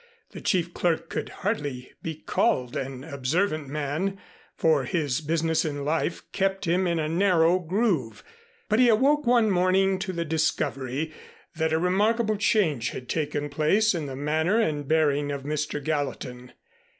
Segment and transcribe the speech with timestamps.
[0.31, 4.17] The chief clerk could hardly be called an observant man,
[4.55, 8.23] for his business in life kept him in a narrow groove,
[8.67, 11.13] but he awoke one morning to the discovery
[11.55, 15.83] that a remarkable change had taken place in the manner and bearing of Mr.
[15.83, 16.53] Gallatin.